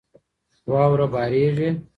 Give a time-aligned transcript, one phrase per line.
[0.71, 1.69] واوره بارېږي.